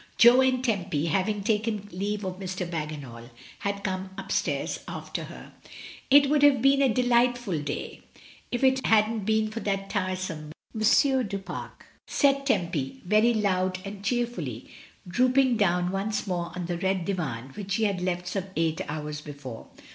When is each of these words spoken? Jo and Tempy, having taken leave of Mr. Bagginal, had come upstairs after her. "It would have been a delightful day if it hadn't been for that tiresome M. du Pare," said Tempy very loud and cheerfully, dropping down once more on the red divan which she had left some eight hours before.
Jo 0.17 0.41
and 0.41 0.63
Tempy, 0.63 1.05
having 1.05 1.43
taken 1.43 1.87
leave 1.91 2.23
of 2.25 2.39
Mr. 2.39 2.67
Bagginal, 2.67 3.29
had 3.59 3.83
come 3.83 4.09
upstairs 4.17 4.79
after 4.87 5.25
her. 5.25 5.53
"It 6.09 6.27
would 6.27 6.41
have 6.41 6.59
been 6.59 6.81
a 6.81 6.91
delightful 6.91 7.59
day 7.59 8.01
if 8.51 8.63
it 8.63 8.83
hadn't 8.83 9.25
been 9.25 9.51
for 9.51 9.59
that 9.59 9.91
tiresome 9.91 10.53
M. 10.73 11.27
du 11.27 11.37
Pare," 11.37 11.73
said 12.07 12.47
Tempy 12.47 13.03
very 13.05 13.31
loud 13.35 13.77
and 13.85 14.03
cheerfully, 14.03 14.71
dropping 15.07 15.55
down 15.55 15.91
once 15.91 16.25
more 16.25 16.51
on 16.55 16.65
the 16.65 16.79
red 16.79 17.05
divan 17.05 17.49
which 17.49 17.73
she 17.73 17.83
had 17.83 18.01
left 18.01 18.27
some 18.27 18.45
eight 18.55 18.81
hours 18.89 19.21
before. 19.21 19.67